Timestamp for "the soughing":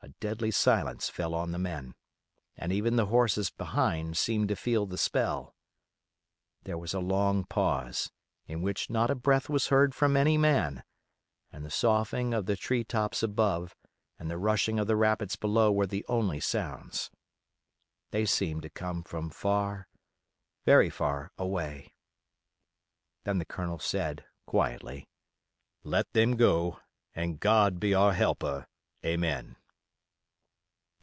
11.64-12.32